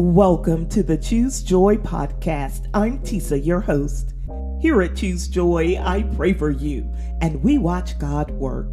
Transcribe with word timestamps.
Welcome 0.00 0.68
to 0.68 0.84
the 0.84 0.96
Choose 0.96 1.42
Joy 1.42 1.74
podcast. 1.74 2.68
I'm 2.72 3.00
Tisa, 3.00 3.44
your 3.44 3.58
host. 3.58 4.14
Here 4.60 4.80
at 4.80 4.94
Choose 4.94 5.26
Joy, 5.26 5.76
I 5.76 6.04
pray 6.14 6.34
for 6.34 6.50
you 6.50 6.88
and 7.20 7.42
we 7.42 7.58
watch 7.58 7.98
God 7.98 8.30
work. 8.30 8.68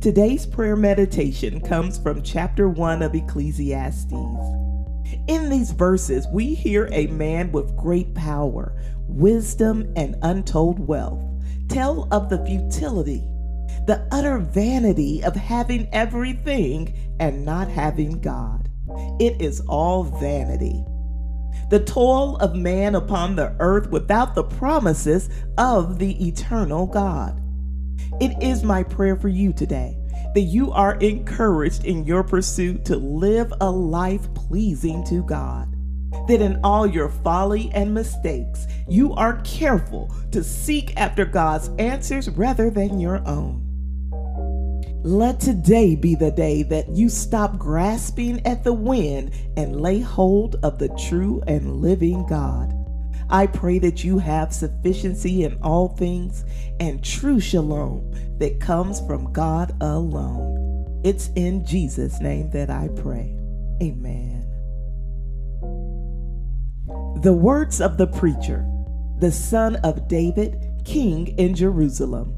Today's 0.00 0.46
prayer 0.46 0.74
meditation 0.74 1.60
comes 1.60 1.96
from 1.96 2.22
chapter 2.22 2.68
1 2.68 3.02
of 3.02 3.14
Ecclesiastes. 3.14 4.12
In 5.28 5.48
these 5.48 5.70
verses, 5.70 6.26
we 6.32 6.54
hear 6.54 6.88
a 6.90 7.06
man 7.06 7.52
with 7.52 7.76
great 7.76 8.12
power, 8.16 8.76
wisdom, 9.06 9.92
and 9.94 10.16
untold 10.22 10.80
wealth 10.80 11.22
tell 11.68 12.08
of 12.10 12.28
the 12.28 12.44
futility, 12.44 13.22
the 13.86 14.08
utter 14.10 14.38
vanity 14.38 15.22
of 15.22 15.36
having 15.36 15.88
everything 15.92 16.92
and 17.20 17.44
not 17.44 17.68
having 17.68 18.20
God. 18.20 18.67
It 19.20 19.40
is 19.40 19.60
all 19.68 20.04
vanity. 20.04 20.84
The 21.70 21.80
toil 21.80 22.36
of 22.36 22.54
man 22.54 22.94
upon 22.94 23.36
the 23.36 23.54
earth 23.60 23.90
without 23.90 24.34
the 24.34 24.44
promises 24.44 25.28
of 25.58 25.98
the 25.98 26.26
eternal 26.26 26.86
God. 26.86 27.42
It 28.20 28.42
is 28.42 28.62
my 28.62 28.82
prayer 28.82 29.16
for 29.16 29.28
you 29.28 29.52
today 29.52 29.98
that 30.34 30.40
you 30.40 30.72
are 30.72 30.94
encouraged 30.96 31.84
in 31.84 32.04
your 32.04 32.22
pursuit 32.22 32.84
to 32.86 32.96
live 32.96 33.52
a 33.60 33.70
life 33.70 34.32
pleasing 34.34 35.04
to 35.04 35.22
God. 35.24 35.74
That 36.26 36.40
in 36.40 36.60
all 36.64 36.86
your 36.86 37.08
folly 37.08 37.70
and 37.74 37.92
mistakes, 37.92 38.66
you 38.88 39.12
are 39.14 39.40
careful 39.42 40.14
to 40.32 40.42
seek 40.42 40.96
after 40.96 41.24
God's 41.24 41.68
answers 41.78 42.30
rather 42.30 42.70
than 42.70 42.98
your 42.98 43.26
own. 43.28 43.67
Let 45.08 45.40
today 45.40 45.96
be 45.96 46.16
the 46.16 46.30
day 46.30 46.62
that 46.64 46.90
you 46.90 47.08
stop 47.08 47.56
grasping 47.56 48.46
at 48.46 48.62
the 48.62 48.74
wind 48.74 49.32
and 49.56 49.80
lay 49.80 50.00
hold 50.00 50.56
of 50.62 50.78
the 50.78 50.90
true 51.08 51.42
and 51.46 51.76
living 51.80 52.26
God. 52.26 52.74
I 53.30 53.46
pray 53.46 53.78
that 53.78 54.04
you 54.04 54.18
have 54.18 54.52
sufficiency 54.52 55.44
in 55.44 55.58
all 55.62 55.88
things 55.88 56.44
and 56.78 57.02
true 57.02 57.40
shalom 57.40 58.12
that 58.36 58.60
comes 58.60 59.00
from 59.06 59.32
God 59.32 59.74
alone. 59.80 61.00
It's 61.02 61.30
in 61.36 61.64
Jesus' 61.64 62.20
name 62.20 62.50
that 62.50 62.68
I 62.68 62.90
pray. 62.94 63.34
Amen. 63.82 64.44
The 67.22 67.32
words 67.32 67.80
of 67.80 67.96
the 67.96 68.08
preacher, 68.08 68.62
the 69.20 69.32
son 69.32 69.76
of 69.76 70.06
David, 70.06 70.82
king 70.84 71.28
in 71.38 71.54
Jerusalem. 71.54 72.37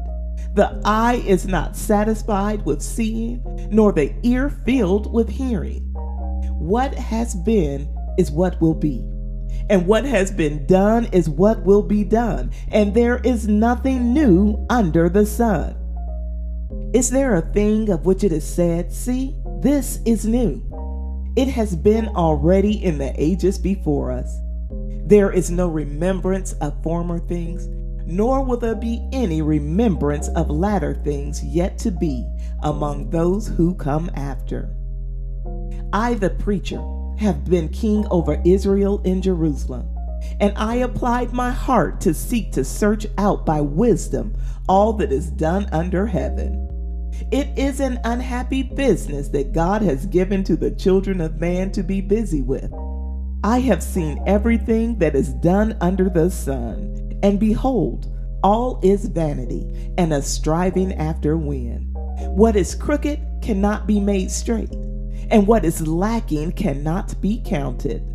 The 0.53 0.81
eye 0.83 1.23
is 1.25 1.47
not 1.47 1.77
satisfied 1.77 2.65
with 2.65 2.81
seeing, 2.81 3.41
nor 3.71 3.93
the 3.93 4.13
ear 4.23 4.49
filled 4.49 5.11
with 5.13 5.29
hearing. 5.29 5.93
What 6.59 6.93
has 6.93 7.35
been 7.35 7.87
is 8.17 8.31
what 8.31 8.59
will 8.59 8.73
be, 8.73 8.99
and 9.69 9.87
what 9.87 10.03
has 10.03 10.29
been 10.29 10.65
done 10.65 11.05
is 11.13 11.29
what 11.29 11.63
will 11.63 11.81
be 11.81 12.03
done, 12.03 12.51
and 12.67 12.93
there 12.93 13.19
is 13.19 13.47
nothing 13.47 14.13
new 14.13 14.65
under 14.69 15.07
the 15.07 15.25
sun. 15.25 15.75
Is 16.93 17.09
there 17.09 17.35
a 17.35 17.41
thing 17.53 17.89
of 17.89 18.05
which 18.05 18.25
it 18.25 18.33
is 18.33 18.45
said, 18.45 18.91
See, 18.91 19.37
this 19.61 19.99
is 20.05 20.25
new? 20.25 20.61
It 21.37 21.47
has 21.47 21.77
been 21.77 22.09
already 22.09 22.83
in 22.83 22.97
the 22.97 23.13
ages 23.15 23.57
before 23.57 24.11
us. 24.11 24.37
There 25.05 25.31
is 25.31 25.49
no 25.49 25.69
remembrance 25.69 26.53
of 26.53 26.83
former 26.83 27.19
things 27.19 27.69
nor 28.05 28.43
will 28.43 28.57
there 28.57 28.75
be 28.75 29.07
any 29.11 29.41
remembrance 29.41 30.27
of 30.29 30.49
latter 30.49 30.93
things 31.03 31.43
yet 31.43 31.77
to 31.79 31.91
be 31.91 32.27
among 32.63 33.09
those 33.09 33.47
who 33.47 33.75
come 33.75 34.09
after. 34.15 34.69
I, 35.93 36.13
the 36.15 36.29
preacher, 36.29 36.81
have 37.17 37.45
been 37.45 37.69
king 37.69 38.05
over 38.09 38.41
Israel 38.45 39.01
in 39.03 39.21
Jerusalem, 39.21 39.87
and 40.39 40.53
I 40.57 40.75
applied 40.75 41.33
my 41.33 41.51
heart 41.51 42.01
to 42.01 42.13
seek 42.13 42.51
to 42.53 42.63
search 42.63 43.05
out 43.17 43.45
by 43.45 43.61
wisdom 43.61 44.35
all 44.67 44.93
that 44.93 45.11
is 45.11 45.29
done 45.29 45.67
under 45.71 46.05
heaven. 46.05 46.67
It 47.31 47.57
is 47.57 47.79
an 47.79 47.99
unhappy 48.03 48.63
business 48.63 49.27
that 49.29 49.53
God 49.53 49.81
has 49.81 50.05
given 50.05 50.43
to 50.45 50.55
the 50.55 50.71
children 50.71 51.21
of 51.21 51.39
man 51.39 51.71
to 51.73 51.83
be 51.83 52.01
busy 52.01 52.41
with. 52.41 52.71
I 53.43 53.59
have 53.59 53.83
seen 53.83 54.23
everything 54.25 54.97
that 54.99 55.15
is 55.15 55.33
done 55.33 55.77
under 55.81 56.09
the 56.09 56.29
sun 56.29 57.10
and 57.23 57.39
behold, 57.39 58.07
all 58.43 58.79
is 58.83 59.05
vanity 59.05 59.93
and 59.97 60.13
a 60.13 60.21
striving 60.21 60.93
after 60.93 61.37
wind. 61.37 61.87
What 62.35 62.55
is 62.55 62.75
crooked 62.75 63.19
cannot 63.41 63.87
be 63.87 63.99
made 63.99 64.31
straight, 64.31 64.71
and 65.29 65.47
what 65.47 65.65
is 65.65 65.87
lacking 65.87 66.53
cannot 66.53 67.19
be 67.21 67.41
counted. 67.45 68.07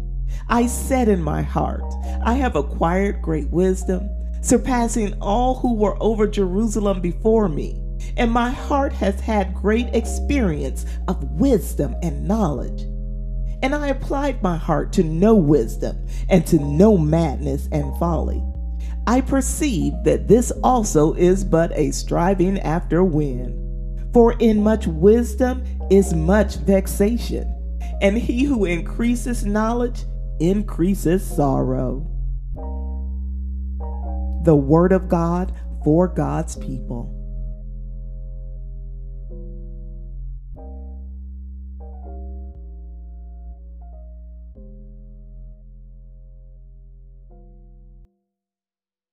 I 0.49 0.67
said 0.67 1.09
in 1.09 1.23
my 1.23 1.43
heart, 1.43 1.85
I 2.25 2.35
have 2.35 2.57
acquired 2.57 3.23
great 3.23 3.49
wisdom, 3.51 4.09
surpassing 4.43 5.15
all 5.21 5.57
who 5.57 5.75
were 5.75 6.01
over 6.01 6.27
Jerusalem 6.27 7.01
before 7.01 7.49
me, 7.49 7.81
and 8.17 8.31
my 8.31 8.51
heart 8.51 8.93
has 8.95 9.21
had 9.21 9.55
great 9.55 9.89
experience 9.95 10.87
of 11.09 11.31
wisdom 11.33 11.95
and 12.03 12.27
knowledge. 12.27 12.83
And 13.63 13.75
I 13.75 13.89
applied 13.89 14.43
my 14.43 14.57
heart 14.57 14.93
to 14.95 15.03
know 15.03 15.35
wisdom 15.35 16.07
and 16.29 16.47
to 16.47 16.59
know 16.59 16.99
madness 16.99 17.69
and 17.73 17.97
folly. 17.99 18.43
I 19.07 19.21
perceive 19.21 19.93
that 20.05 20.27
this 20.27 20.51
also 20.65 21.15
is 21.15 21.45
but 21.45 21.71
a 21.73 21.93
striving 21.93 22.59
after 22.61 23.05
wind. 23.05 23.63
For 24.13 24.33
in 24.39 24.63
much 24.63 24.87
wisdom 24.87 25.63
is 25.91 26.15
much 26.15 26.57
vexation, 26.57 27.53
and 28.01 28.17
he 28.17 28.45
who 28.45 28.65
increases 28.65 29.45
knowledge 29.45 30.05
increases 30.41 31.25
sorrow. 31.25 32.07
The 34.45 34.57
Word 34.57 34.93
of 34.93 35.09
God 35.09 35.53
for 35.85 36.09
God's 36.09 36.57
people. 36.57 37.13